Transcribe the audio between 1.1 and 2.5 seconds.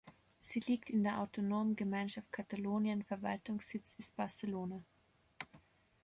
Autonomen Gemeinschaft